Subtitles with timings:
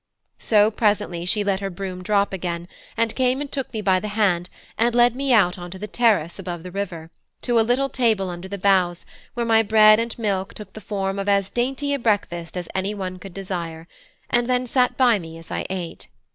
[0.39, 2.67] So presently she let her broom drop again,
[2.97, 5.85] and came and took me by the hand and led me out on to the
[5.85, 7.11] terrace above the river,
[7.43, 11.19] to a little table under the boughs, where my bread and milk took the form
[11.19, 13.87] of as dainty a breakfast as any one could desire,
[14.31, 16.07] and then sat by me as I ate.